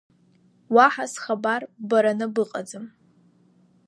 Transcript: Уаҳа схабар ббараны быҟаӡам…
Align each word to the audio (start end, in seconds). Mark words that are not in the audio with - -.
Уаҳа 0.75 1.05
схабар 1.13 1.61
ббараны 1.81 2.27
быҟаӡам… 2.33 2.85